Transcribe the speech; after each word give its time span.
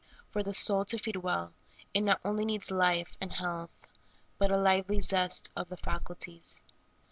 For 0.31 0.41
the 0.41 0.51
soul 0.51 0.83
to 0.85 0.97
feed 0.97 1.17
well, 1.17 1.53
it 1.93 2.01
not 2.01 2.21
only 2.25 2.43
needs 2.43 2.71
life 2.71 3.15
and 3.21 3.31
health, 3.31 3.69
but 4.39 4.49
a 4.49 4.57
lively 4.57 4.99
zest 4.99 5.51
of 5.55 5.69
the 5.69 5.77
faculties. 5.77 6.63